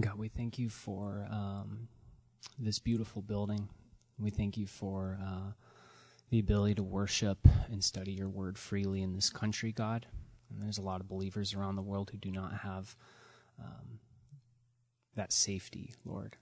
[0.00, 1.86] God, we thank you for um,
[2.58, 3.68] this beautiful building.
[4.18, 5.52] We thank you for uh,
[6.30, 7.38] the ability to worship
[7.70, 10.06] and study your word freely in this country, God.
[10.50, 12.96] And there's a lot of believers around the world who do not have
[13.60, 14.00] um,
[15.14, 16.38] that safety, Lord.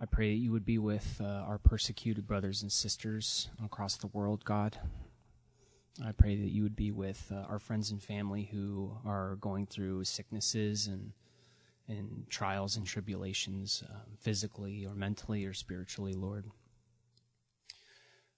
[0.00, 4.06] I pray that you would be with uh, our persecuted brothers and sisters across the
[4.08, 4.78] world, God.
[6.04, 9.66] I pray that you would be with uh, our friends and family who are going
[9.66, 11.12] through sicknesses and
[11.88, 16.44] and trials and tribulations, uh, physically or mentally or spiritually, Lord.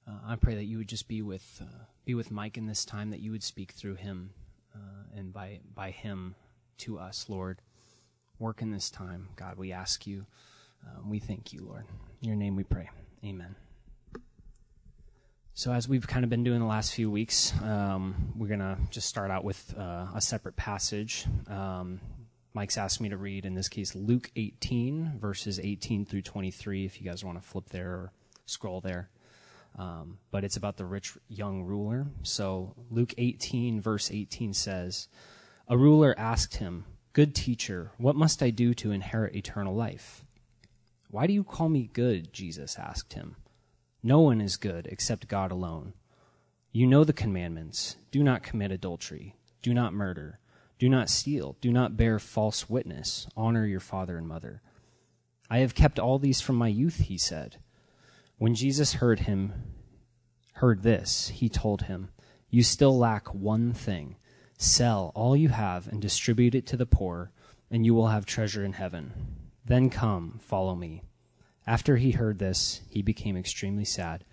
[0.06, 2.84] Uh, I pray that you would just be with uh, be with Mike in this
[2.84, 4.30] time, that you would speak through him
[4.74, 6.34] uh, and by by him
[6.78, 7.60] to us, Lord.
[8.38, 9.56] Work in this time, God.
[9.56, 10.26] We ask you.
[10.86, 11.84] Um, we thank you, Lord.
[12.22, 12.88] In your name we pray.
[13.24, 13.56] Amen.
[15.54, 18.78] So, as we've kind of been doing the last few weeks, um, we're going to
[18.90, 21.26] just start out with uh, a separate passage.
[21.48, 22.00] Um,
[22.58, 27.00] Mike's asked me to read, in this case, Luke 18, verses 18 through 23, if
[27.00, 28.12] you guys want to flip there or
[28.46, 29.10] scroll there.
[29.78, 32.08] Um, but it's about the rich young ruler.
[32.24, 35.06] So, Luke 18, verse 18 says,
[35.68, 40.24] A ruler asked him, Good teacher, what must I do to inherit eternal life?
[41.12, 42.32] Why do you call me good?
[42.32, 43.36] Jesus asked him.
[44.02, 45.92] No one is good except God alone.
[46.72, 50.40] You know the commandments do not commit adultery, do not murder,
[50.78, 54.62] do not steal, do not bear false witness, honor your father and mother.
[55.50, 57.56] I have kept all these from my youth, he said.
[58.36, 59.52] When Jesus heard him,
[60.54, 62.10] heard this, he told him,
[62.50, 64.16] You still lack one thing.
[64.56, 67.32] Sell all you have and distribute it to the poor,
[67.70, 69.12] and you will have treasure in heaven.
[69.64, 71.02] Then come, follow me.
[71.66, 74.24] After he heard this, he became extremely sad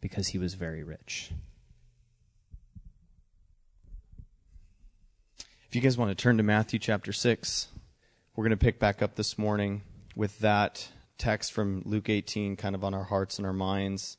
[0.00, 1.32] because he was very rich.
[5.72, 7.68] If you guys want to turn to Matthew chapter 6,
[8.36, 9.80] we're going to pick back up this morning
[10.14, 14.18] with that text from Luke 18 kind of on our hearts and our minds.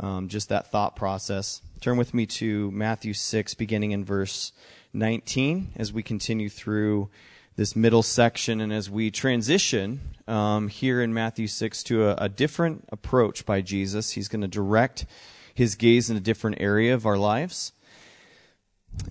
[0.00, 1.62] Um, just that thought process.
[1.80, 4.50] Turn with me to Matthew 6, beginning in verse
[4.92, 7.10] 19, as we continue through
[7.54, 12.28] this middle section and as we transition um, here in Matthew 6 to a, a
[12.28, 14.10] different approach by Jesus.
[14.10, 15.06] He's going to direct
[15.54, 17.70] his gaze in a different area of our lives.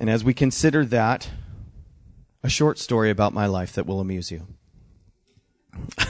[0.02, 1.29] And as we consider that,
[2.45, 4.45] a short story about my life that will amuse you.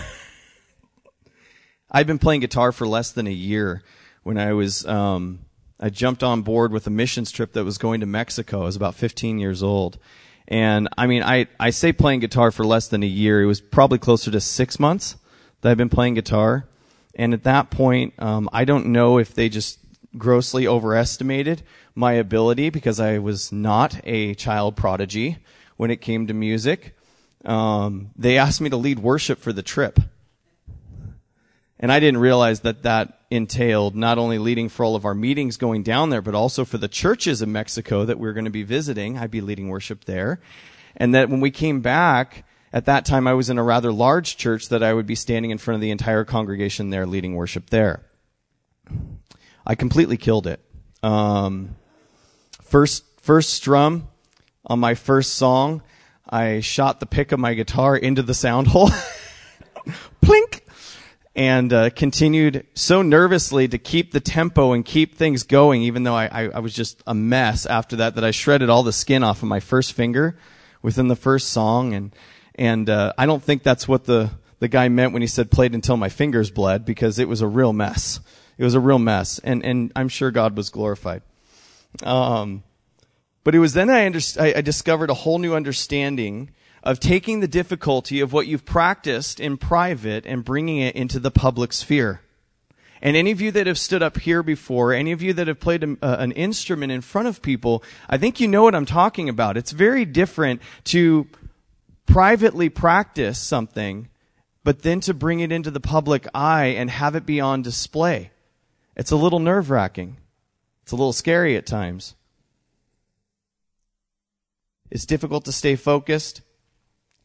[1.89, 3.83] I'd been playing guitar for less than a year
[4.23, 5.39] when I was, um,
[5.79, 8.63] I jumped on board with a missions trip that was going to Mexico.
[8.63, 9.97] I was about 15 years old.
[10.45, 13.41] And I mean, I, I say playing guitar for less than a year.
[13.41, 15.15] It was probably closer to six months
[15.61, 16.67] that I've been playing guitar.
[17.15, 19.79] And at that point, um, I don't know if they just
[20.17, 21.63] grossly overestimated
[21.95, 25.37] my ability because I was not a child prodigy
[25.77, 26.95] when it came to music.
[27.43, 29.99] Um, they asked me to lead worship for the trip.
[31.79, 35.57] And I didn't realize that that entailed not only leading for all of our meetings
[35.57, 38.51] going down there, but also for the churches in Mexico that we are going to
[38.51, 39.17] be visiting.
[39.17, 40.39] I'd be leading worship there.
[40.95, 44.37] And that when we came back, at that time I was in a rather large
[44.37, 47.69] church that I would be standing in front of the entire congregation there leading worship
[47.69, 48.05] there.
[49.67, 50.61] I completely killed it.
[51.03, 51.75] Um,
[52.61, 54.07] first, first strum
[54.65, 55.81] on my first song,
[56.27, 58.89] I shot the pick of my guitar into the sound hole.
[60.21, 60.61] Plink!
[61.35, 66.15] And uh, continued so nervously to keep the tempo and keep things going, even though
[66.15, 69.21] I, I, I was just a mess after that, that I shredded all the skin
[69.21, 70.37] off of my first finger
[70.81, 71.93] within the first song.
[71.93, 72.15] And,
[72.55, 75.75] and uh, I don't think that's what the, the guy meant when he said played
[75.75, 78.21] until my fingers bled, because it was a real mess.
[78.57, 79.39] It was a real mess.
[79.39, 81.21] And, and I'm sure God was glorified.
[82.01, 82.63] Um,
[83.45, 86.49] but it was then I, under, I, I discovered a whole new understanding
[86.83, 91.31] of taking the difficulty of what you've practiced in private and bringing it into the
[91.31, 92.21] public sphere.
[93.03, 95.59] And any of you that have stood up here before, any of you that have
[95.59, 99.29] played a, an instrument in front of people, I think you know what I'm talking
[99.29, 99.57] about.
[99.57, 101.27] It's very different to
[102.07, 104.09] privately practice something,
[104.63, 108.31] but then to bring it into the public eye and have it be on display.
[108.95, 110.17] It's a little nerve wracking.
[110.81, 112.15] It's a little scary at times.
[114.91, 116.41] It's difficult to stay focused.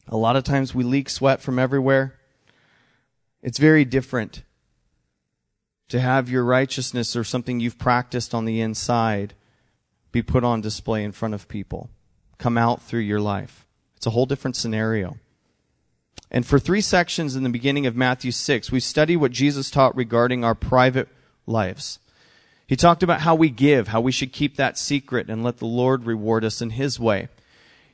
[0.07, 2.15] A lot of times we leak sweat from everywhere.
[3.41, 4.43] It's very different
[5.89, 9.33] to have your righteousness or something you've practiced on the inside
[10.11, 11.89] be put on display in front of people,
[12.37, 13.65] come out through your life.
[13.95, 15.17] It's a whole different scenario.
[16.29, 19.95] And for three sections in the beginning of Matthew 6, we study what Jesus taught
[19.95, 21.09] regarding our private
[21.45, 21.99] lives.
[22.67, 25.65] He talked about how we give, how we should keep that secret and let the
[25.65, 27.27] Lord reward us in His way.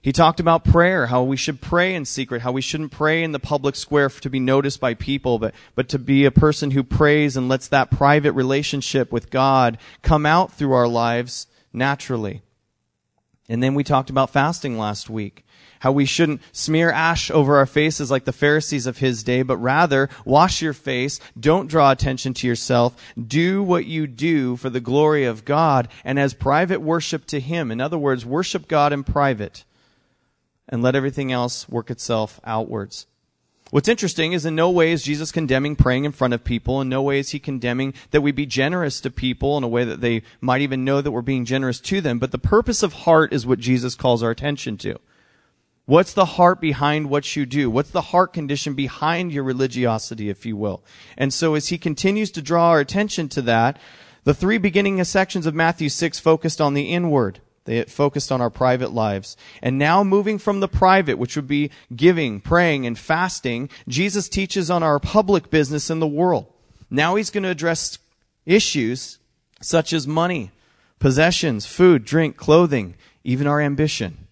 [0.08, 3.34] He talked about prayer, how we should pray in secret, how we shouldn't pray in
[3.34, 6.82] the public square to be noticed by people, but, but to be a person who
[6.82, 12.42] prays and lets that private relationship with God come out through our lives naturally.
[13.50, 15.44] And then we talked about fasting last week.
[15.82, 19.58] How we shouldn't smear ash over our faces like the Pharisees of his day, but
[19.58, 21.20] rather wash your face.
[21.38, 22.96] Don't draw attention to yourself.
[23.22, 27.72] Do what you do for the glory of God and as private worship to him.
[27.72, 29.66] In other words, worship God in private
[30.70, 33.08] and let everything else work itself outwards.
[33.70, 36.80] What's interesting is in no way is Jesus condemning praying in front of people.
[36.80, 39.84] In no way is he condemning that we be generous to people in a way
[39.84, 42.18] that they might even know that we're being generous to them.
[42.18, 44.98] But the purpose of heart is what Jesus calls our attention to.
[45.86, 47.70] What's the heart behind what you do?
[47.70, 50.82] What's the heart condition behind your religiosity, if you will?
[51.18, 53.80] And so as he continues to draw our attention to that,
[54.24, 57.40] the three beginning sections of Matthew 6 focused on the inward.
[57.68, 59.36] They focused on our private lives.
[59.62, 64.72] And now moving from the private, which would be giving, praying, and fasting, Jesus teaches
[64.72, 66.48] on our public business in the world.
[66.90, 68.00] Now he's going to address
[68.46, 69.20] issues
[69.62, 70.52] such as money,
[70.98, 74.28] possessions, food, drink, clothing, even our ambition.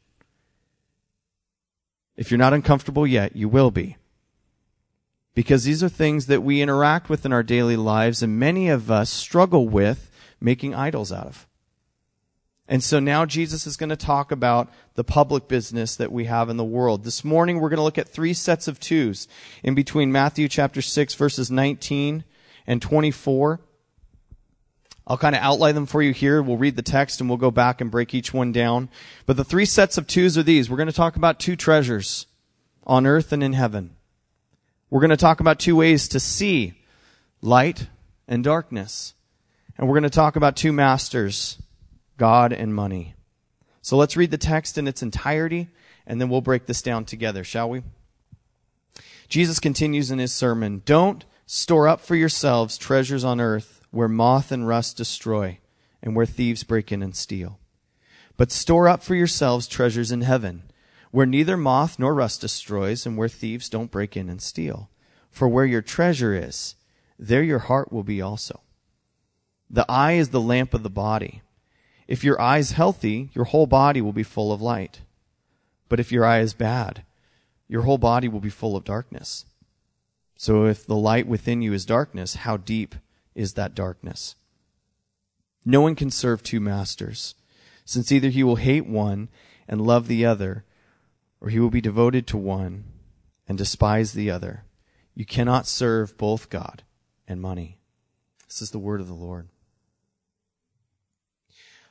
[2.15, 3.97] If you're not uncomfortable yet, you will be.
[5.33, 8.89] Because these are things that we interact with in our daily lives and many of
[8.89, 10.09] us struggle with
[10.39, 11.47] making idols out of.
[12.67, 16.49] And so now Jesus is going to talk about the public business that we have
[16.49, 17.03] in the world.
[17.03, 19.27] This morning we're going to look at three sets of twos
[19.63, 22.23] in between Matthew chapter 6 verses 19
[22.65, 23.61] and 24.
[25.07, 26.41] I'll kind of outline them for you here.
[26.41, 28.89] We'll read the text and we'll go back and break each one down.
[29.27, 30.67] But the three sets of twos are these.
[30.67, 32.25] We're going to talk about two treasures
[32.87, 33.95] on earth and in heaven.
[34.89, 36.73] We're going to talk about two ways to see
[37.41, 37.87] light
[38.27, 39.13] and darkness.
[39.77, 41.61] And we're going to talk about two masters
[42.17, 43.15] God and money.
[43.81, 45.69] So let's read the text in its entirety,
[46.07, 47.83] and then we'll break this down together, shall we?
[49.27, 54.51] Jesus continues in his sermon Don't store up for yourselves treasures on earth where moth
[54.51, 55.57] and rust destroy,
[56.03, 57.59] and where thieves break in and steal.
[58.35, 60.63] But store up for yourselves treasures in heaven,
[61.11, 64.89] where neither moth nor rust destroys, and where thieves don't break in and steal.
[65.31, 66.75] For where your treasure is,
[67.17, 68.59] there your heart will be also.
[69.69, 71.41] The eye is the lamp of the body.
[72.07, 75.01] If your eye is healthy, your whole body will be full of light.
[75.89, 77.03] But if your eye is bad,
[77.67, 79.45] your whole body will be full of darkness.
[80.37, 82.95] So if the light within you is darkness, how deep
[83.33, 84.35] is that darkness?
[85.65, 87.33] No one can serve two masters,
[87.85, 89.29] since either he will hate one
[89.67, 90.63] and love the other,
[91.41, 92.83] or he will be devoted to one
[93.47, 94.63] and despise the other.
[95.15, 96.83] You cannot serve both God
[97.27, 97.79] and money.
[98.47, 99.49] This is the word of the Lord.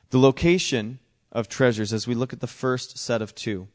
[0.09, 0.99] The location
[1.31, 3.67] of treasures, as we look at the first set of two,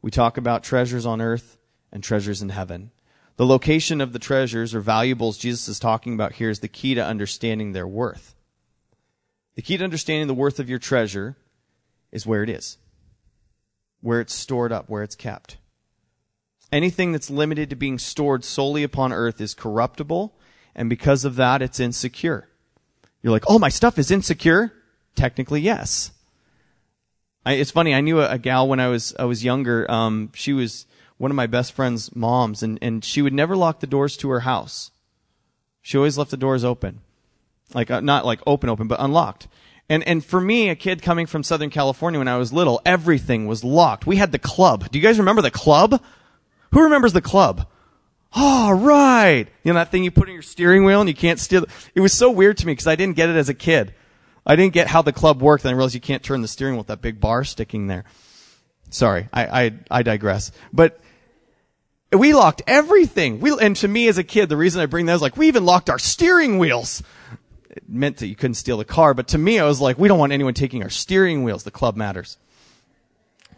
[0.00, 1.58] we talk about treasures on earth
[1.92, 2.90] and treasures in heaven.
[3.36, 6.94] The location of the treasures or valuables Jesus is talking about here is the key
[6.94, 8.34] to understanding their worth.
[9.56, 11.36] The key to understanding the worth of your treasure
[12.12, 12.78] is where it is,
[14.00, 15.58] where it's stored up, where it's kept.
[16.72, 20.34] Anything that's limited to being stored solely upon earth is corruptible,
[20.74, 22.48] and because of that, it's insecure.
[23.22, 24.72] You're like, oh, my stuff is insecure?
[25.16, 26.12] Technically yes.
[27.44, 27.94] I, it's funny.
[27.94, 29.88] I knew a, a, gal when I was I was younger.
[29.90, 30.86] Um, she was
[31.16, 34.28] one of my best friend's moms, and and she would never lock the doors to
[34.30, 34.90] her house.
[35.80, 37.00] She always left the doors open,
[37.72, 39.46] like uh, not like open open, but unlocked.
[39.88, 43.46] And and for me, a kid coming from Southern California when I was little, everything
[43.46, 44.06] was locked.
[44.06, 44.90] We had the club.
[44.90, 46.02] Do you guys remember the club?
[46.72, 47.68] Who remembers the club?
[48.34, 49.46] Oh, right.
[49.62, 51.64] You know that thing you put in your steering wheel and you can't steal.
[51.94, 53.94] It was so weird to me because I didn't get it as a kid.
[54.46, 56.74] I didn't get how the club worked, and I realized you can't turn the steering
[56.74, 58.04] wheel with that big bar sticking there.
[58.90, 60.52] Sorry, I, I, I digress.
[60.72, 61.00] But
[62.12, 63.40] we locked everything.
[63.40, 65.48] We, and to me as a kid, the reason I bring that is like, we
[65.48, 67.02] even locked our steering wheels.
[67.70, 70.06] It meant that you couldn't steal the car, but to me, I was like, we
[70.06, 71.64] don't want anyone taking our steering wheels.
[71.64, 72.38] The club matters.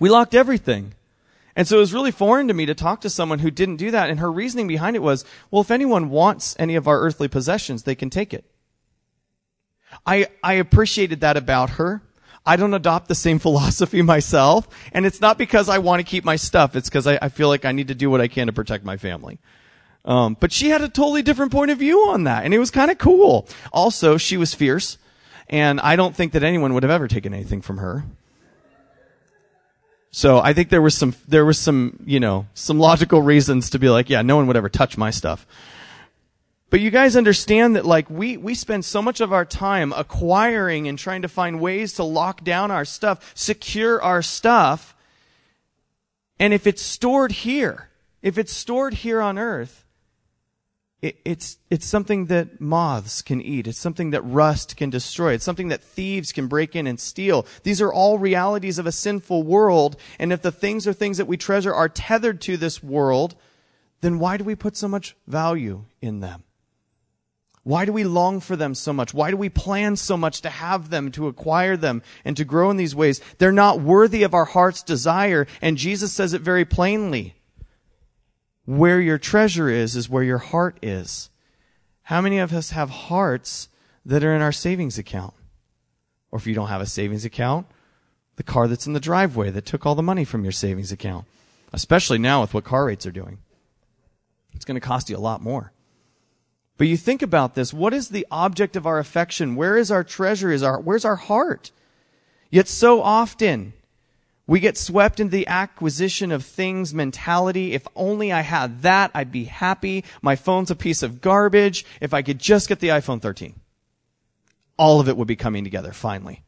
[0.00, 0.94] We locked everything.
[1.54, 3.90] And so it was really foreign to me to talk to someone who didn't do
[3.90, 4.08] that.
[4.10, 7.82] And her reasoning behind it was, well, if anyone wants any of our earthly possessions,
[7.82, 8.44] they can take it.
[10.06, 12.02] I, I appreciated that about her.
[12.46, 14.68] I don't adopt the same philosophy myself.
[14.92, 16.74] And it's not because I want to keep my stuff.
[16.74, 18.84] It's because I, I, feel like I need to do what I can to protect
[18.84, 19.38] my family.
[20.04, 22.44] Um, but she had a totally different point of view on that.
[22.44, 23.46] And it was kind of cool.
[23.72, 24.96] Also, she was fierce.
[25.50, 28.04] And I don't think that anyone would have ever taken anything from her.
[30.10, 33.78] So I think there was some, there was some, you know, some logical reasons to
[33.78, 35.46] be like, yeah, no one would ever touch my stuff.
[36.70, 40.86] But you guys understand that like we, we spend so much of our time acquiring
[40.86, 44.94] and trying to find ways to lock down our stuff, secure our stuff.
[46.38, 47.88] And if it's stored here,
[48.22, 49.86] if it's stored here on earth,
[51.00, 53.66] it, it's, it's something that moths can eat.
[53.66, 55.32] It's something that rust can destroy.
[55.32, 57.46] It's something that thieves can break in and steal.
[57.62, 59.96] These are all realities of a sinful world.
[60.18, 63.36] And if the things or things that we treasure are tethered to this world,
[64.00, 66.42] then why do we put so much value in them?
[67.68, 69.12] Why do we long for them so much?
[69.12, 72.70] Why do we plan so much to have them, to acquire them, and to grow
[72.70, 73.20] in these ways?
[73.36, 77.34] They're not worthy of our heart's desire, and Jesus says it very plainly.
[78.64, 81.28] Where your treasure is, is where your heart is.
[82.04, 83.68] How many of us have hearts
[84.02, 85.34] that are in our savings account?
[86.30, 87.66] Or if you don't have a savings account,
[88.36, 91.26] the car that's in the driveway that took all the money from your savings account.
[91.74, 93.40] Especially now with what car rates are doing.
[94.54, 95.74] It's going to cost you a lot more.
[96.78, 97.74] But you think about this.
[97.74, 99.56] What is the object of our affection?
[99.56, 100.50] Where is our treasure?
[100.50, 101.72] Is our, where's our heart?
[102.50, 103.74] Yet so often,
[104.46, 107.74] we get swept into the acquisition of things mentality.
[107.74, 110.04] If only I had that, I'd be happy.
[110.22, 111.84] My phone's a piece of garbage.
[112.00, 113.56] If I could just get the iPhone 13.
[114.78, 116.44] All of it would be coming together, finally.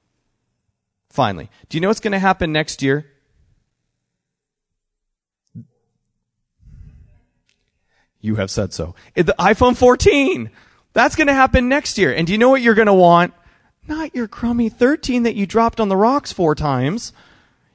[1.10, 1.50] Finally.
[1.68, 3.04] Do you know what's going to happen next year?
[8.20, 8.94] You have said so.
[9.14, 10.50] The iPhone 14.
[10.92, 12.12] That's going to happen next year.
[12.12, 13.32] And do you know what you're going to want?
[13.86, 17.12] Not your crummy 13 that you dropped on the rocks four times.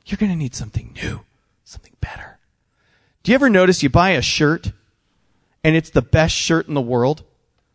[0.05, 1.21] You're going to need something new,
[1.63, 2.39] something better.
[3.23, 4.71] Do you ever notice you buy a shirt
[5.63, 7.23] and it's the best shirt in the world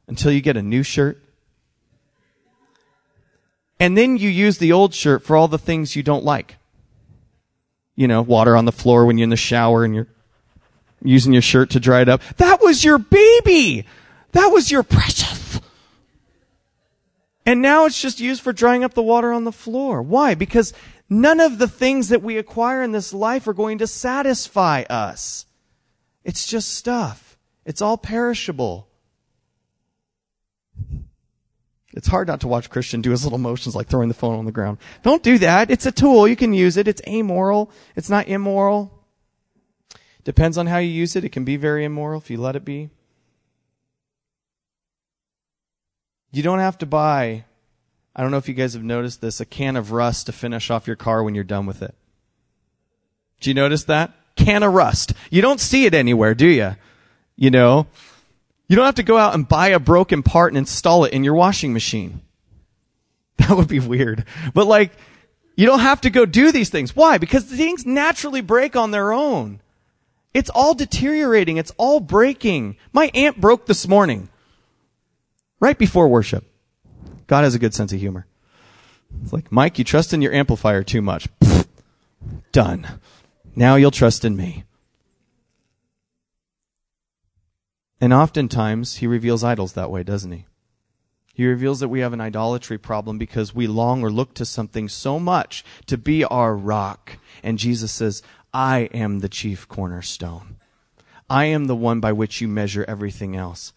[0.06, 1.20] until you get a new shirt?
[3.80, 6.56] And then you use the old shirt for all the things you don't like.
[7.96, 10.06] You know, water on the floor when you're in the shower and you're
[11.02, 12.23] using your shirt to dry it up.
[12.37, 13.87] That was your baby.
[14.33, 15.61] That was your precious.
[17.47, 20.02] And now it's just used for drying up the water on the floor.
[20.02, 20.35] Why?
[20.35, 20.73] Because
[21.09, 25.47] none of the things that we acquire in this life are going to satisfy us.
[26.23, 27.38] It's just stuff.
[27.64, 28.88] It's all perishable.
[31.92, 34.45] It's hard not to watch Christian do his little motions like throwing the phone on
[34.45, 34.78] the ground.
[35.02, 35.71] Don't do that.
[35.71, 36.28] It's a tool.
[36.28, 36.87] You can use it.
[36.87, 37.73] It's amoral.
[37.97, 39.00] It's not immoral.
[40.24, 41.24] Depends on how you use it.
[41.24, 42.90] It can be very immoral if you let it be.
[46.32, 47.44] You don't have to buy,
[48.14, 50.70] I don't know if you guys have noticed this, a can of rust to finish
[50.70, 51.94] off your car when you're done with it.
[53.40, 54.12] Do you notice that?
[54.36, 55.12] Can of rust.
[55.30, 56.76] You don't see it anywhere, do you?
[57.36, 57.86] You know?
[58.68, 61.24] You don't have to go out and buy a broken part and install it in
[61.24, 62.20] your washing machine.
[63.38, 64.26] That would be weird.
[64.52, 64.92] But like,
[65.56, 66.94] you don't have to go do these things.
[66.94, 67.16] Why?
[67.16, 69.60] Because things naturally break on their own.
[70.32, 71.56] It's all deteriorating.
[71.56, 72.76] It's all breaking.
[72.92, 74.28] My aunt broke this morning.
[75.58, 76.44] Right before worship.
[77.26, 78.26] God has a good sense of humor.
[79.22, 81.28] It's like, Mike, you trust in your amplifier too much.
[81.40, 81.66] Pfft.
[82.52, 82.87] Done.
[83.56, 84.64] Now you'll trust in me.
[88.00, 90.46] And oftentimes, he reveals idols that way, doesn't he?
[91.34, 94.88] He reveals that we have an idolatry problem because we long or look to something
[94.88, 97.18] so much to be our rock.
[97.42, 98.22] And Jesus says,
[98.52, 100.57] I am the chief cornerstone.
[101.28, 103.73] I am the one by which you measure everything else.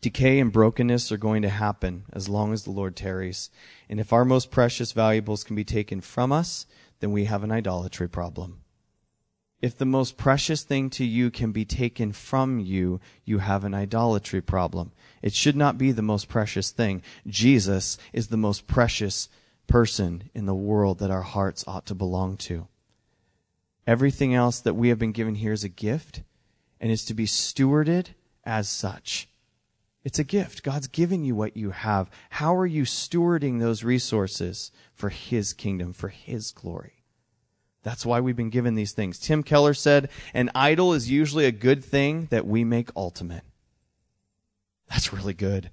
[0.00, 3.50] Decay and brokenness are going to happen as long as the Lord tarries.
[3.88, 6.66] And if our most precious valuables can be taken from us,
[7.00, 8.60] then we have an idolatry problem.
[9.60, 13.74] If the most precious thing to you can be taken from you, you have an
[13.74, 14.92] idolatry problem.
[15.20, 17.02] It should not be the most precious thing.
[17.26, 19.28] Jesus is the most precious
[19.68, 22.66] person in the world that our hearts ought to belong to.
[23.86, 26.22] Everything else that we have been given here is a gift
[26.80, 28.08] and is to be stewarded
[28.44, 29.28] as such.
[30.04, 30.62] It's a gift.
[30.62, 32.10] God's given you what you have.
[32.30, 37.04] How are you stewarding those resources for His kingdom, for His glory?
[37.82, 39.18] That's why we've been given these things.
[39.18, 43.44] Tim Keller said, an idol is usually a good thing that we make ultimate.
[44.88, 45.70] That's really good.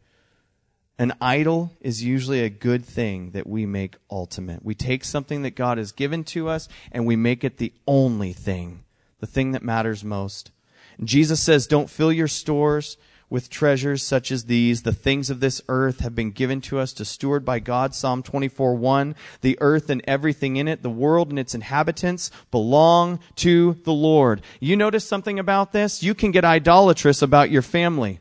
[0.98, 4.64] An idol is usually a good thing that we make ultimate.
[4.64, 8.32] We take something that God has given to us and we make it the only
[8.32, 8.86] thing,
[9.20, 10.52] the thing that matters most.
[10.98, 12.96] And Jesus says, don't fill your stores
[13.30, 14.84] with treasures such as these.
[14.84, 17.94] The things of this earth have been given to us to steward by God.
[17.94, 19.16] Psalm 24, 1.
[19.42, 24.42] The earth and everything in it, the world and its inhabitants belong to the Lord.
[24.62, 26.04] You notice something about this?
[26.04, 28.20] You can get idolatrous about your family.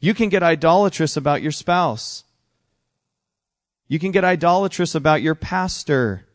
[0.00, 2.24] You can get idolatrous about your spouse.
[3.88, 6.26] You can get idolatrous about your pastor.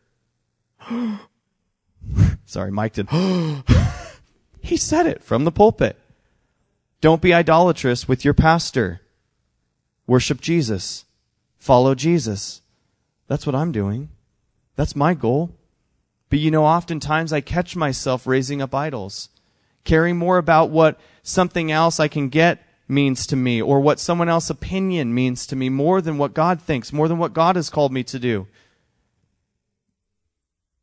[2.44, 3.08] Sorry, Mike did.
[4.60, 5.98] he said it from the pulpit.
[7.00, 9.00] Don't be idolatrous with your pastor.
[10.06, 11.04] Worship Jesus.
[11.56, 12.60] Follow Jesus.
[13.28, 14.10] That's what I'm doing.
[14.76, 15.54] That's my goal.
[16.28, 19.28] But you know, oftentimes I catch myself raising up idols,
[19.84, 24.28] caring more about what something else I can get means to me or what someone
[24.28, 27.70] else's opinion means to me more than what God thinks, more than what God has
[27.70, 28.46] called me to do.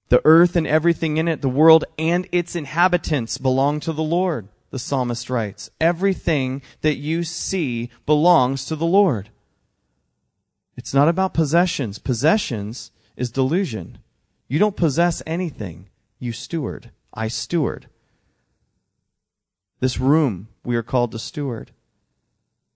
[0.10, 4.50] The earth and everything in it, the world and its inhabitants belong to the Lord,
[4.70, 5.70] the psalmist writes.
[5.80, 9.30] Everything that you see belongs to the Lord.
[10.76, 12.00] It's not about possessions.
[12.00, 14.00] Possessions is delusion.
[14.48, 15.90] You don't possess anything.
[16.20, 16.92] You steward.
[17.14, 17.88] I steward.
[19.80, 21.72] This room we are called to steward.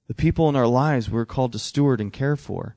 [0.08, 2.76] The people in our lives we're called to steward and care for.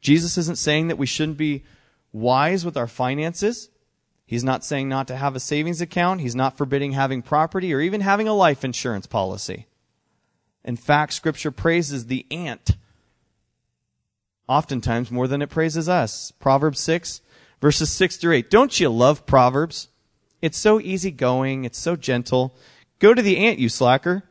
[0.00, 1.64] Jesus isn't saying that we shouldn't be
[2.12, 3.70] wise with our finances.
[4.26, 6.20] He's not saying not to have a savings account.
[6.20, 9.66] He's not forbidding having property or even having a life insurance policy.
[10.64, 12.76] In fact, scripture praises the ant
[14.48, 16.30] oftentimes more than it praises us.
[16.32, 17.20] Proverbs 6,
[17.60, 18.50] verses 6 through 8.
[18.50, 19.88] Don't you love Proverbs?
[20.40, 21.64] It's so easygoing.
[21.64, 22.54] It's so gentle.
[22.98, 24.24] Go to the ant, you slacker.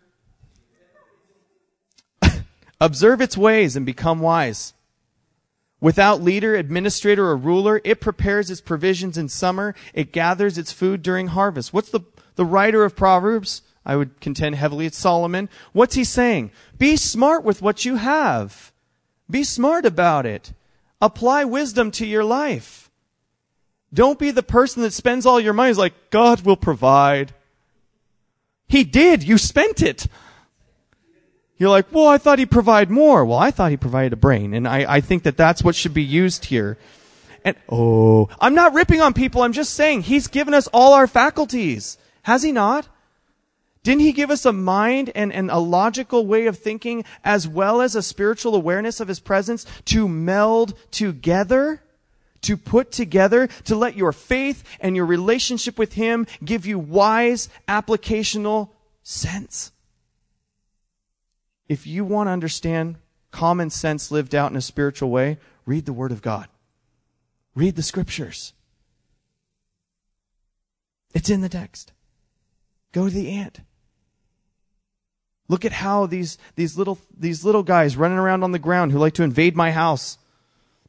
[2.82, 4.74] Observe its ways and become wise.
[5.80, 9.76] Without leader, administrator, or ruler, it prepares its provisions in summer.
[9.94, 11.74] It gathers its food during harvest.
[11.74, 12.02] What's the,
[12.36, 13.62] the writer of Proverbs?
[13.86, 15.48] I would contend heavily it's Solomon.
[15.74, 16.52] What's he saying?
[16.78, 18.72] Be smart with what you have.
[19.30, 20.54] Be smart about it.
[21.00, 22.90] Apply wisdom to your life.
[23.94, 25.74] Don't be the person that spends all your money.
[25.74, 27.34] Like, God will provide.
[28.68, 29.22] He did.
[29.22, 30.08] You spent it.
[31.62, 33.24] You're like, well, I thought he'd provide more.
[33.24, 34.56] Well, I thought he provided a brain.
[34.56, 36.76] And I, I think that that's what should be used here.
[37.46, 39.44] And, oh, I'm not ripping on people.
[39.44, 42.00] I'm just saying he's given us all our faculties.
[42.24, 42.88] Has he not?
[43.84, 47.80] Didn't he give us a mind and, and a logical way of thinking as well
[47.80, 51.84] as a spiritual awareness of his presence to meld together?
[52.42, 57.50] To put together, to let your faith and your relationship with him give you wise
[57.68, 58.70] applicational
[59.04, 59.72] sense.
[61.72, 62.98] If you want to understand
[63.32, 66.50] common sense lived out in a spiritual way, read the Word of God.
[67.56, 68.52] Read the Scriptures.
[71.14, 71.94] It's in the text.
[72.92, 73.62] Go to the ant.
[75.48, 79.00] Look at how these, these little, these little guys running around on the ground who
[79.00, 80.18] like to invade my house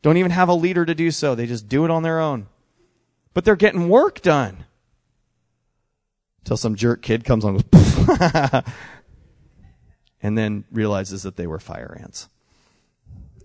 [0.03, 1.37] don't even have a leader to do so.
[1.37, 2.49] They just do it on their own.
[3.35, 4.65] But they're getting work done.
[6.41, 8.65] Until some jerk kid comes on and,
[10.23, 12.29] and then realizes that they were fire ants.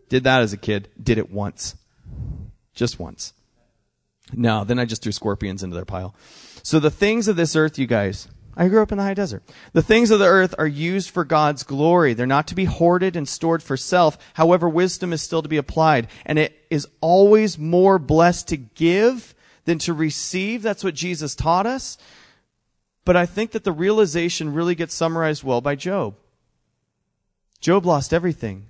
[0.10, 0.90] Did that as a kid.
[1.02, 1.76] Did it once.
[2.74, 3.34] Just once.
[4.34, 6.14] No, then I just threw scorpions into their pile.
[6.64, 9.44] So the things of this earth, you guys, I grew up in the high desert.
[9.74, 12.14] The things of the earth are used for God's glory.
[12.14, 14.18] They're not to be hoarded and stored for self.
[14.34, 16.08] However, wisdom is still to be applied.
[16.26, 19.36] And it is always more blessed to give
[19.66, 20.62] than to receive.
[20.64, 21.98] That's what Jesus taught us.
[23.06, 26.16] But I think that the realization really gets summarized well by Job.
[27.60, 28.68] Job lost everything.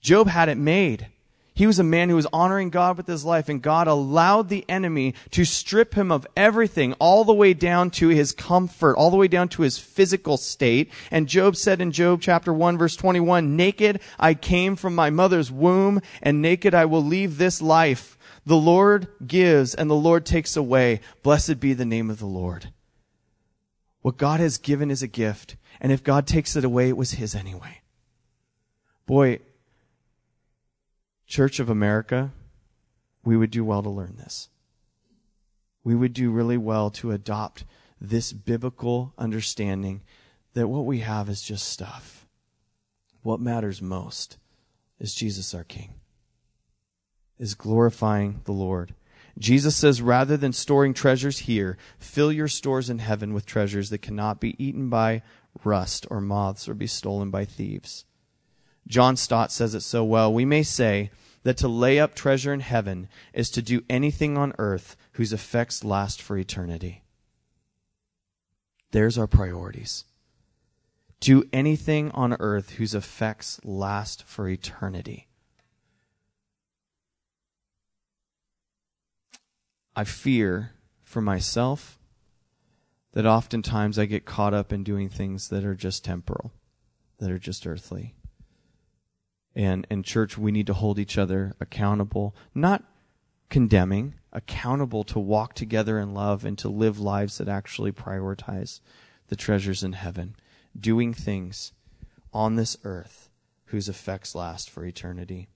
[0.00, 1.06] Job had it made.
[1.54, 4.64] He was a man who was honoring God with his life, and God allowed the
[4.68, 9.18] enemy to strip him of everything, all the way down to his comfort, all the
[9.18, 10.90] way down to his physical state.
[11.10, 15.52] And Job said in Job chapter 1 verse 21, Naked I came from my mother's
[15.52, 18.16] womb, and naked I will leave this life.
[18.46, 21.00] The Lord gives, and the Lord takes away.
[21.22, 22.72] Blessed be the name of the Lord.
[24.00, 27.12] What God has given is a gift, and if God takes it away, it was
[27.12, 27.80] his anyway.
[29.04, 29.40] Boy,
[31.26, 32.30] Church of America,
[33.24, 34.48] we would do well to learn this.
[35.82, 37.64] We would do really well to adopt
[38.00, 40.02] this biblical understanding
[40.54, 42.28] that what we have is just stuff.
[43.22, 44.36] What matters most
[45.00, 45.94] is Jesus our King,
[47.40, 48.94] is glorifying the Lord.
[49.38, 54.02] Jesus says, rather than storing treasures here, fill your stores in heaven with treasures that
[54.02, 55.22] cannot be eaten by
[55.64, 58.04] rust or moths or be stolen by thieves.
[58.86, 60.32] John Stott says it so well.
[60.32, 61.10] We may say,
[61.42, 65.84] that to lay up treasure in heaven is to do anything on earth whose effects
[65.84, 67.02] last for eternity.
[68.92, 70.04] There's our priorities.
[71.20, 75.28] Do anything on earth whose effects last for eternity.
[79.94, 81.98] I fear for myself
[83.12, 86.52] that oftentimes I get caught up in doing things that are just temporal,
[87.18, 88.14] that are just earthly.
[89.54, 92.84] And in church, we need to hold each other accountable, not
[93.50, 98.80] condemning, accountable to walk together in love and to live lives that actually prioritize
[99.28, 100.34] the treasures in heaven,
[100.78, 101.72] doing things
[102.32, 103.28] on this earth
[103.66, 105.48] whose effects last for eternity.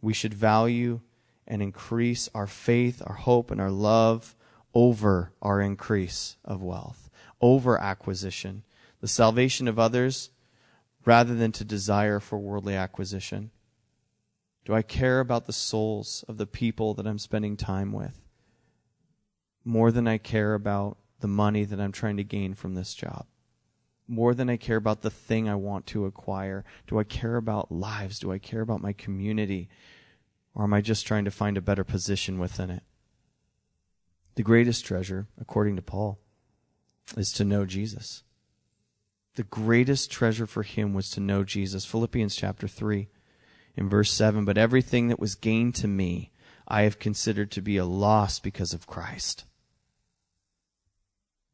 [0.00, 1.00] We should value
[1.46, 4.34] and increase our faith, our hope, and our love
[4.74, 7.10] over our increase of wealth,
[7.40, 8.64] over acquisition,
[9.00, 10.30] the salvation of others,
[11.04, 13.50] rather than to desire for worldly acquisition?
[14.64, 18.20] Do I care about the souls of the people that I'm spending time with
[19.64, 23.26] more than I care about the money that I'm trying to gain from this job?
[24.06, 26.64] More than I care about the thing I want to acquire?
[26.86, 28.18] Do I care about lives?
[28.18, 29.70] Do I care about my community?
[30.54, 32.82] Or am I just trying to find a better position within it?
[34.34, 36.18] The greatest treasure, according to Paul,
[37.16, 38.24] is to know Jesus.
[39.36, 41.84] The greatest treasure for him was to know Jesus.
[41.84, 43.08] Philippians chapter 3
[43.76, 46.30] in verse 7 But everything that was gained to me,
[46.66, 49.44] I have considered to be a loss because of Christ.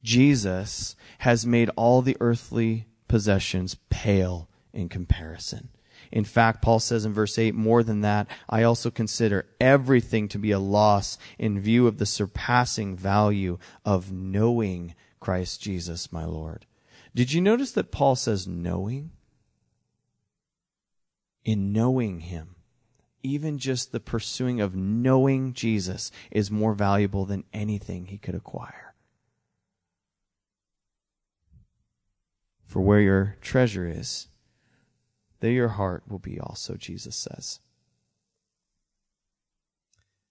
[0.02, 5.70] Jesus has made all the earthly possessions pale in comparison.
[6.12, 10.38] In fact, Paul says in verse 8, more than that, I also consider everything to
[10.38, 16.66] be a loss in view of the surpassing value of knowing Christ Jesus, my Lord.
[17.14, 19.10] Did you notice that Paul says knowing?
[21.44, 22.56] In knowing him.
[23.22, 28.94] Even just the pursuing of knowing Jesus is more valuable than anything he could acquire.
[32.66, 34.28] For where your treasure is,
[35.40, 37.60] there your heart will be also, Jesus says.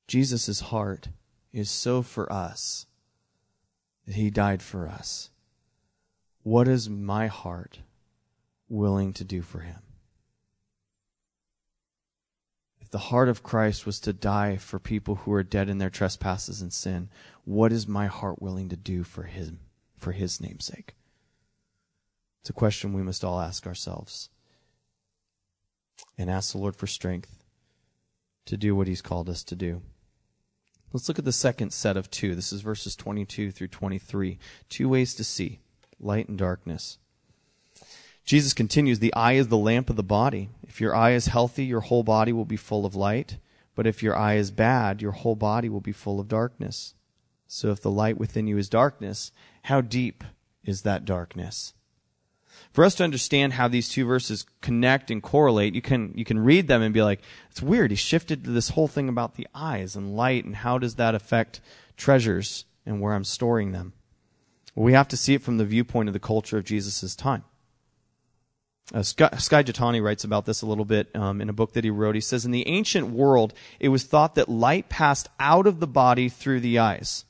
[0.07, 1.09] Jesus' heart
[1.51, 2.85] is so for us
[4.05, 5.29] that he died for us.
[6.43, 7.79] What is my heart
[8.67, 9.81] willing to do for him?
[12.79, 15.91] If the heart of Christ was to die for people who are dead in their
[15.91, 17.09] trespasses and sin,
[17.45, 19.59] what is my heart willing to do for him,
[19.95, 20.95] for his namesake?
[22.41, 24.29] It's a question we must all ask ourselves
[26.19, 27.43] and ask the Lord for strength
[28.45, 29.81] to do what He's called us to do.
[30.91, 32.35] Let's look at the second set of two.
[32.35, 34.37] This is verses 22 through 23.
[34.67, 35.59] Two ways to see
[35.99, 36.97] light and darkness.
[38.25, 40.49] Jesus continues The eye is the lamp of the body.
[40.63, 43.37] If your eye is healthy, your whole body will be full of light.
[43.75, 46.95] But if your eye is bad, your whole body will be full of darkness.
[47.47, 49.31] So if the light within you is darkness,
[49.63, 50.23] how deep
[50.63, 51.73] is that darkness?
[52.71, 56.39] For us to understand how these two verses connect and correlate, you can, you can
[56.39, 57.91] read them and be like, it's weird.
[57.91, 61.15] He shifted to this whole thing about the eyes and light and how does that
[61.15, 61.61] affect
[61.97, 63.93] treasures and where I'm storing them.
[64.75, 67.43] Well, we have to see it from the viewpoint of the culture of Jesus' time.
[68.93, 71.83] Uh, Skye, Skye Jethani writes about this a little bit um, in a book that
[71.83, 72.15] he wrote.
[72.15, 75.87] He says, In the ancient world, it was thought that light passed out of the
[75.87, 77.25] body through the eyes.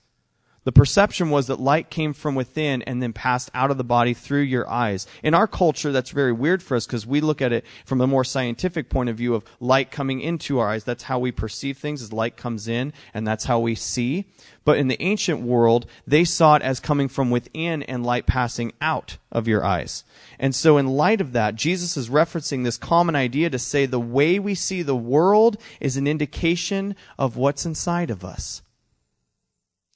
[0.66, 4.14] The perception was that light came from within and then passed out of the body
[4.14, 5.08] through your eyes.
[5.24, 8.08] In our culture, that's very weird for us because we look at it from a
[8.08, 10.84] more scientific point of view of light coming into our eyes.
[10.84, 14.26] That's how we perceive things as light comes in and that's how we see.
[14.66, 18.74] But in the ancient world, they saw it as coming from within and light passing
[18.82, 20.04] out of your eyes.
[20.38, 24.00] And so in light of that, Jesus is referencing this common idea to say the
[24.00, 28.62] way we see the world is an indication of what's inside of us.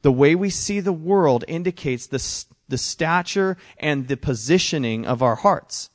[0.03, 5.35] The way we see the world indicates the, the stature and the positioning of our
[5.35, 5.89] hearts.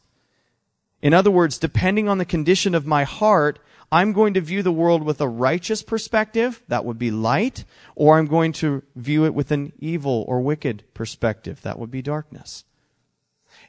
[1.00, 3.60] In other words, depending on the condition of my heart,
[3.92, 8.18] I'm going to view the world with a righteous perspective, that would be light, or
[8.18, 12.64] I'm going to view it with an evil or wicked perspective, that would be darkness.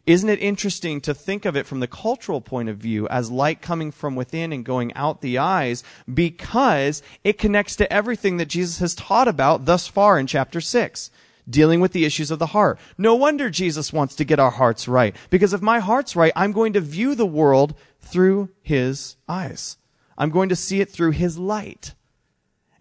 [0.06, 3.62] Isn't it interesting to think of it from the cultural point of view as light
[3.62, 8.80] coming from within and going out the eyes because it connects to everything that Jesus
[8.80, 11.12] has taught about thus far in chapter 6
[11.50, 12.80] dealing with the issues of the heart.
[12.98, 15.16] No wonder Jesus wants to get our hearts right.
[15.30, 19.78] Because if my heart's right, I'm going to view the world through His eyes.
[20.18, 21.96] I'm going to see it through His light.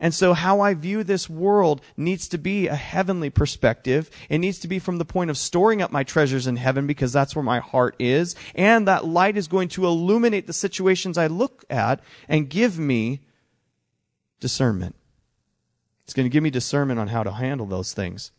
[0.00, 4.10] And so how I view this world needs to be a heavenly perspective.
[4.28, 7.12] It needs to be from the point of storing up my treasures in heaven because
[7.12, 8.36] that's where my heart is.
[8.54, 13.20] And that light is going to illuminate the situations I look at and give me
[14.40, 14.94] discernment.
[16.04, 18.30] It's going to give me discernment on how to handle those things.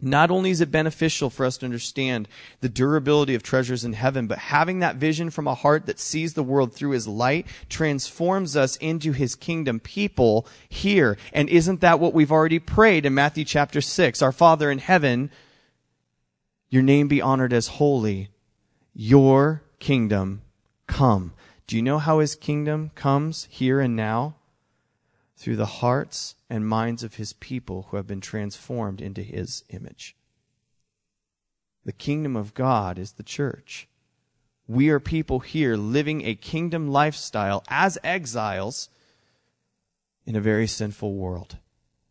[0.00, 2.28] Not only is it beneficial for us to understand
[2.60, 6.34] the durability of treasures in heaven, but having that vision from a heart that sees
[6.34, 11.16] the world through his light transforms us into his kingdom people here.
[11.32, 14.20] And isn't that what we've already prayed in Matthew chapter 6?
[14.20, 15.30] Our Father in heaven,
[16.68, 18.28] your name be honored as holy,
[18.92, 20.42] your kingdom
[20.86, 21.32] come.
[21.66, 24.34] Do you know how his kingdom comes here and now?
[25.36, 30.16] Through the hearts and minds of his people who have been transformed into his image.
[31.84, 33.88] The kingdom of God is the church.
[34.66, 38.88] We are people here living a kingdom lifestyle as exiles
[40.24, 41.58] in a very sinful world.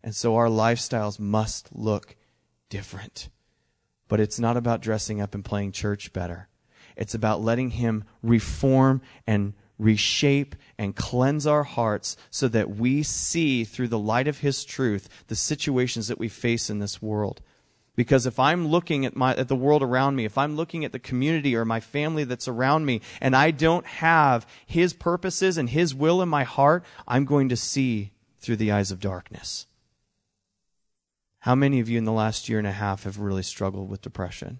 [0.01, 2.15] And so our lifestyles must look
[2.69, 3.29] different.
[4.07, 6.47] But it's not about dressing up and playing church better.
[6.95, 13.63] It's about letting Him reform and reshape and cleanse our hearts so that we see
[13.63, 17.41] through the light of His truth the situations that we face in this world.
[17.95, 20.91] Because if I'm looking at, my, at the world around me, if I'm looking at
[20.91, 25.69] the community or my family that's around me, and I don't have His purposes and
[25.69, 29.65] His will in my heart, I'm going to see through the eyes of darkness.
[31.39, 34.01] How many of you in the last year and a half have really struggled with
[34.01, 34.59] depression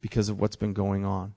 [0.00, 1.34] because of what's been going on?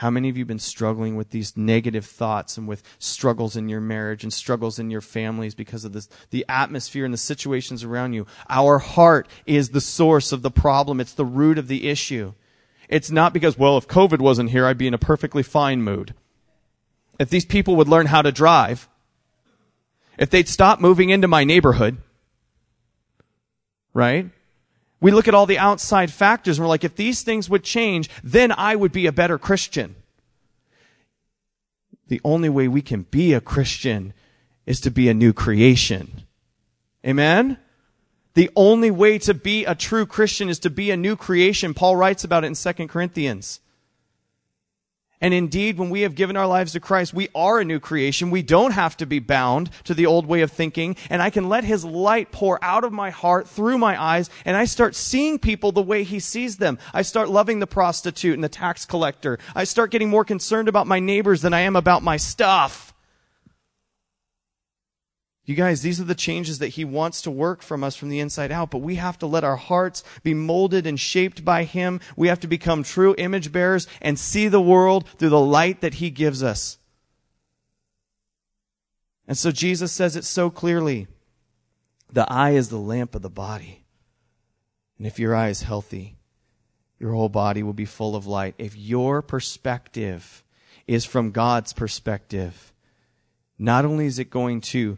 [0.00, 3.68] How many of you have been struggling with these negative thoughts and with struggles in
[3.68, 7.84] your marriage and struggles in your families because of this, the atmosphere and the situations
[7.84, 8.26] around you?
[8.48, 11.00] Our heart is the source of the problem.
[11.00, 12.32] It's the root of the issue.
[12.88, 16.14] It's not because, well, if COVID wasn't here, I'd be in a perfectly fine mood.
[17.18, 18.88] If these people would learn how to drive,
[20.16, 21.98] if they'd stop moving into my neighborhood,
[23.92, 24.30] right?
[25.00, 28.10] We look at all the outside factors and we're like, if these things would change,
[28.22, 29.96] then I would be a better Christian.
[32.08, 34.12] The only way we can be a Christian
[34.66, 36.24] is to be a new creation.
[37.06, 37.56] Amen?
[38.34, 41.72] The only way to be a true Christian is to be a new creation.
[41.72, 43.60] Paul writes about it in 2 Corinthians.
[45.20, 48.30] And indeed, when we have given our lives to Christ, we are a new creation.
[48.30, 50.96] We don't have to be bound to the old way of thinking.
[51.10, 54.56] And I can let His light pour out of my heart through my eyes, and
[54.56, 56.78] I start seeing people the way He sees them.
[56.94, 59.38] I start loving the prostitute and the tax collector.
[59.54, 62.89] I start getting more concerned about my neighbors than I am about my stuff.
[65.50, 68.20] You guys, these are the changes that He wants to work from us from the
[68.20, 71.98] inside out, but we have to let our hearts be molded and shaped by Him.
[72.14, 75.94] We have to become true image bearers and see the world through the light that
[75.94, 76.78] He gives us.
[79.26, 81.08] And so Jesus says it so clearly.
[82.12, 83.82] The eye is the lamp of the body.
[84.98, 86.16] And if your eye is healthy,
[87.00, 88.54] your whole body will be full of light.
[88.56, 90.44] If your perspective
[90.86, 92.72] is from God's perspective,
[93.58, 94.96] not only is it going to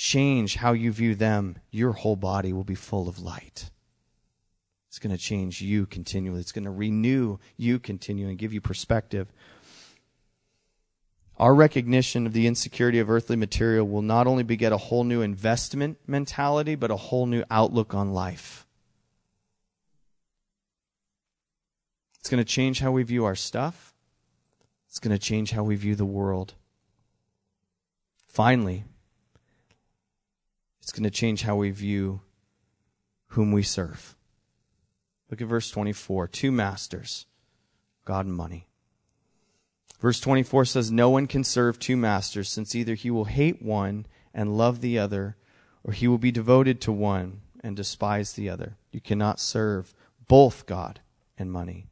[0.00, 3.70] change how you view them, your whole body will be full of light.
[4.88, 6.40] It's going to change you continually.
[6.40, 9.30] It's going to renew you continually and give you perspective.
[11.36, 15.20] Our recognition of the insecurity of earthly material will not only beget a whole new
[15.20, 18.66] investment mentality, but a whole new outlook on life.
[22.18, 23.94] It's going to change how we view our stuff.
[24.88, 26.54] It's going to change how we view the world.
[28.26, 28.84] Finally,
[30.90, 32.20] it's going to change how we view
[33.28, 34.16] whom we serve.
[35.30, 36.26] Look at verse 24.
[36.26, 37.26] Two masters,
[38.04, 38.66] God and money.
[40.00, 44.04] Verse 24 says, No one can serve two masters, since either he will hate one
[44.34, 45.36] and love the other,
[45.84, 48.74] or he will be devoted to one and despise the other.
[48.90, 49.94] You cannot serve
[50.26, 50.98] both God
[51.38, 51.86] and money.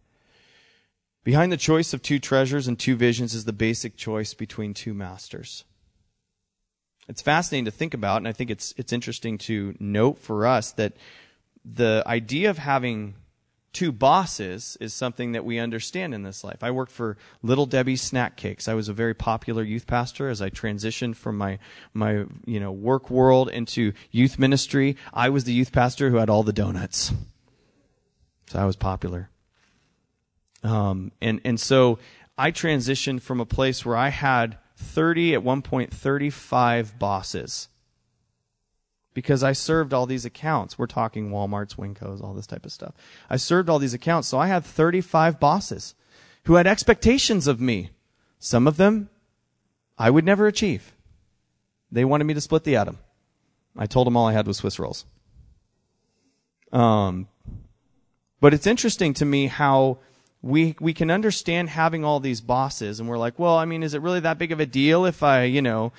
[1.22, 4.92] Behind the choice of two treasures and two visions is the basic choice between two
[4.92, 5.62] masters
[7.08, 10.72] it's fascinating to think about, and I think it's it's interesting to note for us
[10.72, 10.92] that
[11.64, 13.14] the idea of having
[13.72, 16.62] two bosses is something that we understand in this life.
[16.62, 18.68] I worked for Little Debbie's Snack Cakes.
[18.68, 21.58] I was a very popular youth pastor as I transitioned from my
[21.94, 24.96] my you know work world into youth ministry.
[25.14, 27.12] I was the youth pastor who had all the donuts,
[28.48, 29.30] so I was popular.
[30.62, 31.98] Um, and and so
[32.36, 37.68] I transitioned from a place where I had 30, at one point, 35 bosses.
[39.12, 40.78] Because I served all these accounts.
[40.78, 42.94] We're talking Walmarts, Wincos, all this type of stuff.
[43.28, 45.94] I served all these accounts, so I had 35 bosses
[46.44, 47.90] who had expectations of me.
[48.38, 49.10] Some of them
[49.98, 50.92] I would never achieve.
[51.90, 52.98] They wanted me to split the atom.
[53.76, 55.04] I told them all I had was Swiss rolls.
[56.72, 57.28] Um,
[58.40, 59.98] but it's interesting to me how
[60.42, 63.94] we we can understand having all these bosses and we're like, well, I mean, is
[63.94, 65.92] it really that big of a deal if I, you know,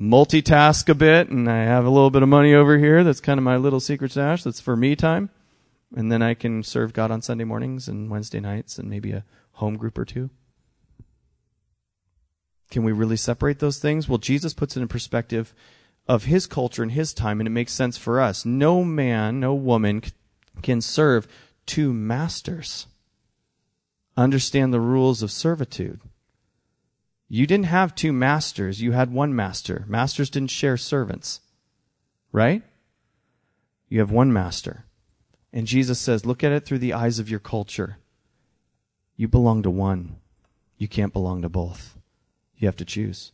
[0.00, 3.38] multitask a bit and I have a little bit of money over here that's kind
[3.38, 5.28] of my little secret stash that's for me time
[5.94, 9.24] and then I can serve God on Sunday mornings and Wednesday nights and maybe a
[9.54, 10.30] home group or two?
[12.70, 14.08] Can we really separate those things?
[14.08, 15.52] Well, Jesus puts it in perspective
[16.06, 18.44] of his culture and his time and it makes sense for us.
[18.44, 20.02] No man, no woman
[20.62, 21.26] can serve
[21.66, 22.86] two masters
[24.20, 26.00] understand the rules of servitude.
[27.28, 29.84] You didn't have two masters, you had one master.
[29.88, 31.40] Masters didn't share servants.
[32.32, 32.62] Right?
[33.88, 34.84] You have one master.
[35.52, 37.98] And Jesus says, look at it through the eyes of your culture.
[39.16, 40.16] You belong to one.
[40.78, 41.98] You can't belong to both.
[42.56, 43.32] You have to choose.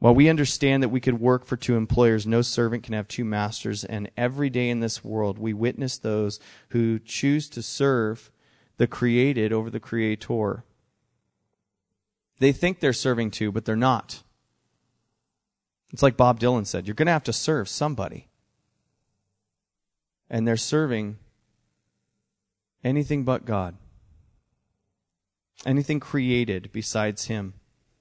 [0.00, 3.24] While we understand that we could work for two employers, no servant can have two
[3.24, 8.32] masters, and every day in this world we witness those who choose to serve
[8.78, 10.64] the created over the creator.
[12.38, 14.22] They think they're serving two, but they're not.
[15.92, 18.28] It's like Bob Dylan said you're going to have to serve somebody.
[20.30, 21.18] And they're serving
[22.82, 23.76] anything but God,
[25.66, 27.52] anything created besides Him.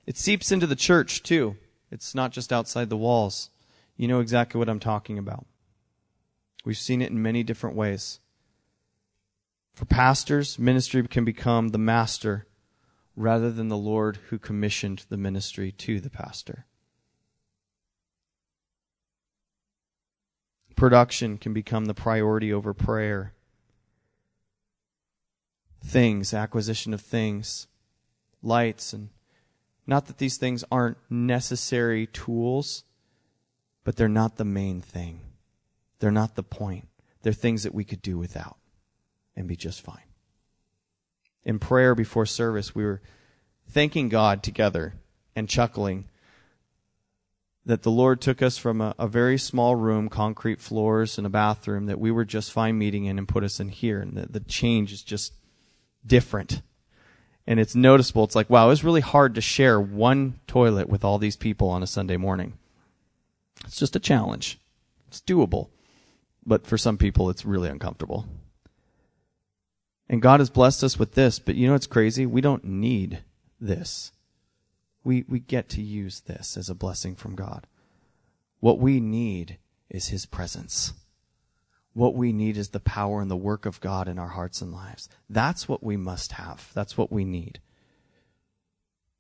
[0.06, 1.58] It seeps into the church, too.
[1.92, 3.50] It's not just outside the walls.
[3.98, 5.46] You know exactly what I'm talking about.
[6.66, 8.20] We've seen it in many different ways.
[9.74, 12.48] For pastors, ministry can become the master
[13.16, 16.66] rather than the Lord who commissioned the ministry to the pastor.
[20.76, 23.34] Production can become the priority over prayer.
[25.84, 27.68] Things, acquisition of things,
[28.42, 29.10] lights, and
[29.90, 32.84] not that these things aren't necessary tools,
[33.84, 35.20] but they're not the main thing.
[35.98, 36.88] They're not the point.
[37.24, 38.58] They're things that we could do without
[39.36, 40.04] and be just fine.
[41.44, 43.02] In prayer before service, we were
[43.68, 44.94] thanking God together
[45.36, 46.08] and chuckling
[47.66, 51.32] that the Lord took us from a, a, very small room, concrete floors, and a
[51.32, 54.02] bathroom that we were just fine meeting in and put us in here.
[54.02, 55.34] And the, the change is just
[56.06, 56.62] different
[57.48, 58.24] and it's noticeable.
[58.24, 61.70] It's like, wow, it was really hard to share one toilet with all these people
[61.70, 62.54] on a Sunday morning.
[63.66, 64.60] It's just a challenge.
[65.08, 65.70] It's doable.
[66.46, 68.26] But for some people, it's really uncomfortable.
[70.10, 72.26] And God has blessed us with this, but you know what's crazy?
[72.26, 73.20] We don't need
[73.60, 74.12] this.
[75.04, 77.68] We, we get to use this as a blessing from God.
[78.60, 79.58] What we need
[79.90, 80.94] is His presence.
[82.00, 84.72] What we need is the power and the work of God in our hearts and
[84.72, 85.10] lives.
[85.30, 86.72] That's what we must have.
[86.74, 87.60] That's what we need.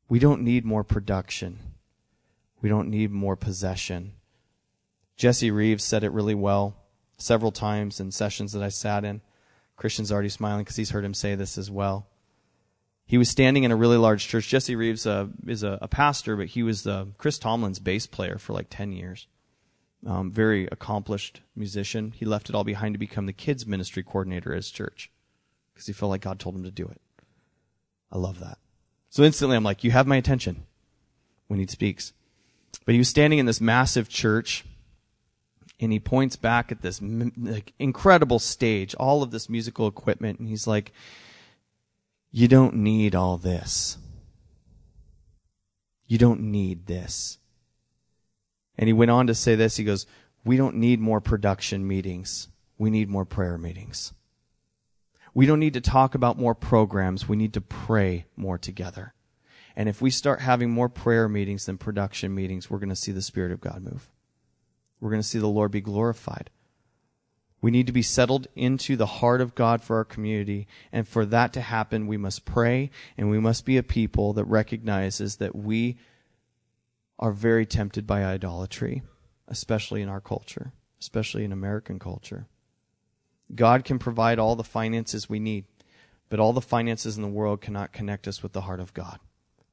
[0.08, 1.60] We don't need more production.
[2.62, 4.14] We don't need more possession.
[5.18, 6.78] Jesse Reeves said it really well
[7.18, 9.20] several times in sessions that I sat in.
[9.76, 12.08] Christian's already smiling because he's heard him say this as well.
[13.06, 14.48] He was standing in a really large church.
[14.48, 18.38] Jesse Reeves uh, is a, a, pastor, but he was uh, Chris Tomlin's bass player
[18.38, 19.28] for like 10 years
[20.06, 22.14] um, very accomplished musician.
[22.16, 25.12] He left it all behind to become the kids ministry coordinator at his church
[25.74, 27.02] because he felt like God told him to do it.
[28.12, 28.58] I love that.
[29.10, 30.64] So instantly I'm like, you have my attention
[31.48, 32.14] when he speaks.
[32.86, 34.64] But he was standing in this massive church
[35.80, 40.48] and he points back at this like, incredible stage, all of this musical equipment, and
[40.48, 40.92] he's like,
[42.32, 43.98] you don't need all this.
[46.06, 47.39] You don't need this.
[48.80, 49.76] And he went on to say this.
[49.76, 50.08] He goes,
[50.46, 52.48] we don't need more production meetings.
[52.78, 54.14] We need more prayer meetings.
[55.34, 57.28] We don't need to talk about more programs.
[57.28, 59.14] We need to pray more together.
[59.76, 63.12] And if we start having more prayer meetings than production meetings, we're going to see
[63.12, 64.10] the Spirit of God move.
[65.02, 66.50] We're going to see the Lord be glorified.
[67.62, 70.70] We need to be settled into the heart of God for our community.
[70.94, 74.46] And for that to happen, we must pray and we must be a people that
[74.46, 75.98] recognizes that we
[77.20, 79.04] are very tempted by idolatry,
[79.48, 82.48] especially in our culture, especially in American culture.
[83.54, 85.66] God can provide all the finances we need,
[86.30, 89.20] but all the finances in the world cannot connect us with the heart of God.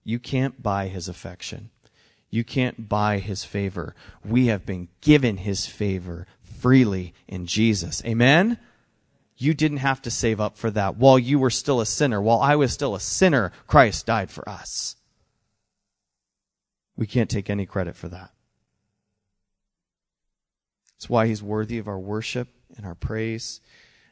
[0.03, 1.71] You can't buy his affection.
[2.31, 3.95] You can't buy his favor.
[4.25, 8.03] We have been given his favor freely in Jesus.
[8.05, 8.59] Amen?
[9.37, 10.97] You didn't have to save up for that.
[10.97, 14.49] While you were still a sinner, while I was still a sinner, Christ died for
[14.49, 14.97] us.
[16.97, 18.31] We can't take any credit for that.
[20.97, 23.61] It's why he's worthy of our worship and our praise.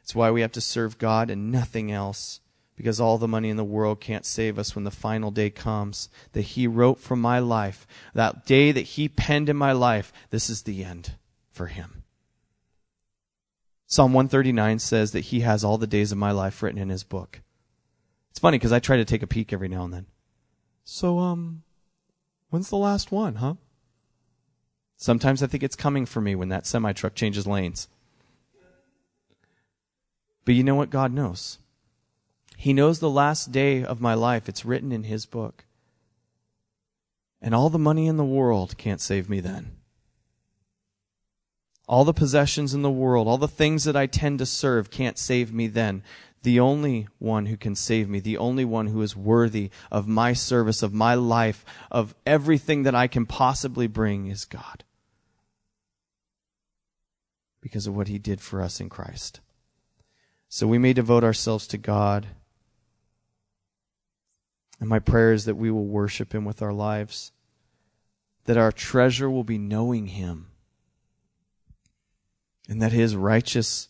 [0.03, 2.41] It's why we have to serve God and nothing else.
[2.75, 6.09] Because all the money in the world can't save us when the final day comes
[6.33, 7.87] that he wrote from my life.
[8.13, 11.13] That day that he penned in my life, this is the end
[11.51, 12.03] for him.
[13.87, 17.03] Psalm 139 says that he has all the days of my life written in his
[17.03, 17.41] book.
[18.29, 20.05] It's funny because I try to take a peek every now and then.
[20.83, 21.63] So, um,
[22.49, 23.55] When's the last one, huh?
[24.97, 27.87] Sometimes I think it's coming for me when that semi truck changes lanes.
[30.45, 31.57] But you know what God knows?
[32.57, 34.47] He knows the last day of my life.
[34.47, 35.65] It's written in His book.
[37.41, 39.75] And all the money in the world can't save me then.
[41.87, 45.17] All the possessions in the world, all the things that I tend to serve can't
[45.17, 46.03] save me then
[46.45, 50.31] the only one who can save me, the only one who is worthy of my
[50.31, 54.83] service, of my life, of everything that I can possibly bring is God.
[57.59, 59.41] Because of what he did for us in Christ.
[60.47, 62.27] So we may devote ourselves to God.
[64.79, 67.31] And my prayer is that we will worship him with our lives.
[68.45, 70.47] that our treasure will be knowing Him
[72.69, 73.89] and that His righteous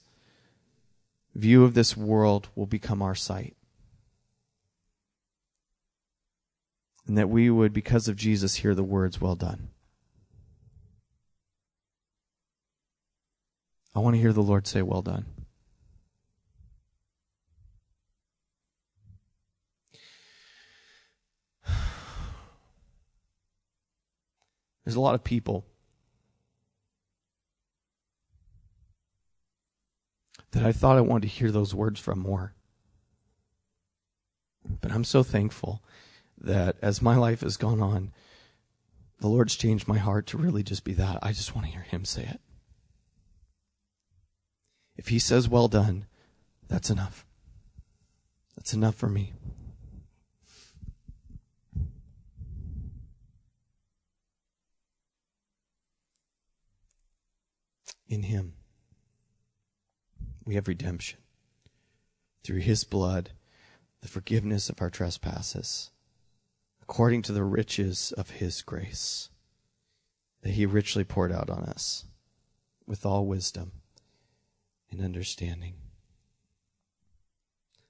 [1.36, 3.55] view of this world will become our sight.
[7.07, 9.69] And that we would, because of Jesus, hear the words, Well done.
[13.93, 15.25] I want to hear the Lord say, Well done.
[24.83, 25.65] There's a lot of people
[30.55, 32.53] that I thought I wanted to hear those words from more.
[34.79, 35.83] But I'm so thankful
[36.37, 38.13] that as my life has gone on,
[39.19, 41.19] the Lord's changed my heart to really just be that.
[41.21, 42.39] I just want to hear Him say it.
[44.95, 46.05] If He says, well done,
[46.69, 47.25] that's enough.
[48.55, 49.33] That's enough for me.
[58.07, 58.53] In Him,
[60.45, 61.19] we have redemption.
[62.43, 63.31] Through His blood,
[64.01, 65.89] the forgiveness of our trespasses,
[66.81, 69.29] according to the riches of His grace
[70.41, 72.05] that He richly poured out on us
[72.85, 73.71] with all wisdom
[74.91, 75.73] and understanding.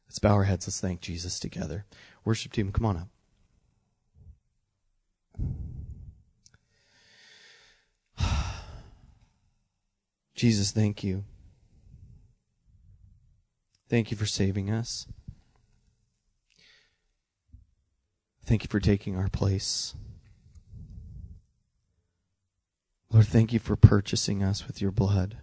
[0.07, 0.65] Let's bow our heads.
[0.65, 1.85] Let's thank Jesus together.
[2.23, 3.09] Worship team, come on up.
[10.35, 11.25] Jesus, thank you.
[13.87, 15.07] Thank you for saving us.
[18.43, 19.95] Thank you for taking our place.
[23.11, 25.37] Lord, thank you for purchasing us with your blood.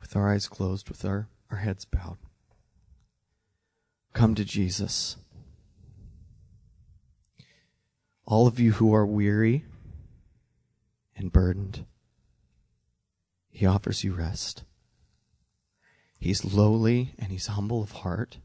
[0.00, 2.18] With our eyes closed, with our, our heads bowed.
[4.12, 5.16] Come to Jesus.
[8.26, 9.64] All of you who are weary
[11.16, 11.86] and burdened,
[13.50, 14.64] He offers you rest.
[16.18, 18.38] He's lowly and He's humble of heart.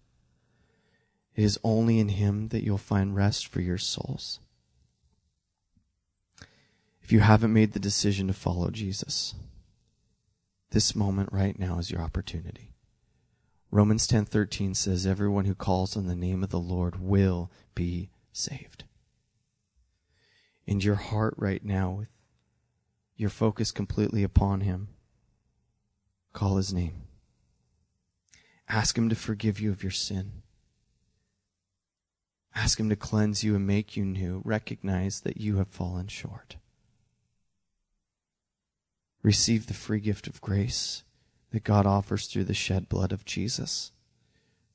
[1.36, 4.40] It is only in Him that you'll find rest for your souls.
[7.02, 9.34] If you haven't made the decision to follow Jesus,
[10.70, 12.72] this moment right now is your opportunity.
[13.72, 18.84] Romans 10:13 says everyone who calls on the name of the Lord will be saved.
[20.66, 22.08] In your heart right now with
[23.16, 24.90] your focus completely upon him,
[26.34, 27.04] call his name.
[28.68, 30.42] Ask him to forgive you of your sin.
[32.56, 34.42] Ask him to cleanse you and make you new.
[34.44, 36.58] Recognize that you have fallen short.
[39.24, 41.04] Receive the free gift of grace
[41.52, 43.92] that God offers through the shed blood of Jesus.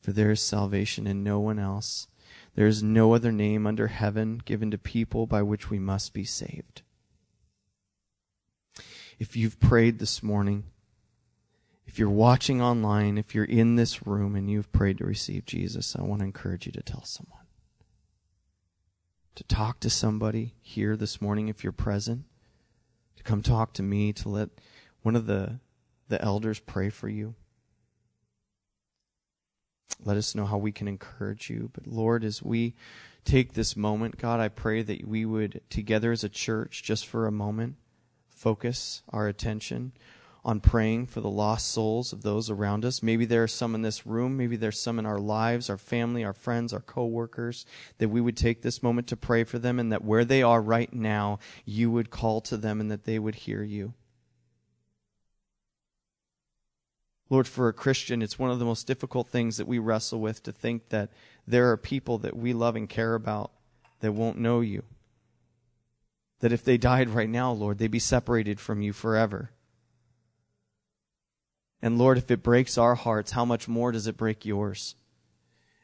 [0.01, 2.07] For there is salvation in no one else.
[2.57, 6.24] There is no other name under heaven given to people by which we must be
[6.24, 6.82] saved.
[9.18, 10.64] If you've prayed this morning,
[11.86, 15.94] if you're watching online, if you're in this room and you've prayed to receive Jesus,
[15.96, 17.44] I want to encourage you to tell someone.
[19.34, 22.24] To talk to somebody here this morning if you're present.
[23.16, 24.48] To come talk to me, to let
[25.02, 25.61] one of the
[26.09, 27.34] the elders pray for you.
[30.05, 31.70] Let us know how we can encourage you.
[31.72, 32.74] But Lord, as we
[33.24, 37.26] take this moment, God, I pray that we would, together as a church, just for
[37.26, 37.76] a moment,
[38.28, 39.93] focus our attention
[40.45, 43.03] on praying for the lost souls of those around us.
[43.03, 46.22] Maybe there are some in this room, maybe there's some in our lives, our family,
[46.22, 47.66] our friends, our coworkers,
[47.99, 50.62] that we would take this moment to pray for them and that where they are
[50.62, 53.93] right now, you would call to them and that they would hear you.
[57.29, 60.43] Lord, for a Christian, it's one of the most difficult things that we wrestle with
[60.45, 61.11] to think that
[61.47, 63.51] there are people that we love and care about
[64.01, 64.85] that won't know you.
[66.41, 69.51] That if they died right now, Lord, they'd be separated from you forever.
[71.83, 74.95] And Lord, if it breaks our hearts, how much more does it break yours?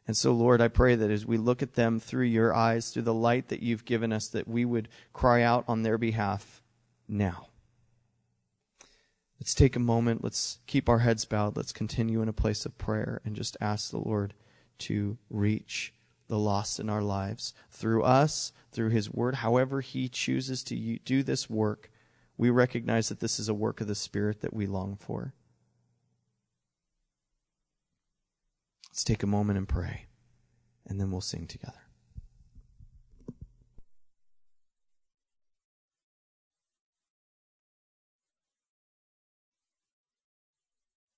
[0.07, 3.03] And so, Lord, I pray that as we look at them through your eyes, through
[3.03, 6.61] the light that you've given us, that we would cry out on their behalf
[7.09, 7.49] now.
[9.43, 10.23] Let's take a moment.
[10.23, 11.57] Let's keep our heads bowed.
[11.57, 14.35] Let's continue in a place of prayer and just ask the Lord
[14.79, 15.93] to reach
[16.29, 21.25] the lost in our lives through us, through His Word, however He chooses to do
[21.25, 21.91] this work.
[22.37, 25.35] We recognize that this is a work of the Spirit that we long for.
[28.91, 30.07] Let's take a moment and pray,
[30.87, 31.83] and then we'll sing together.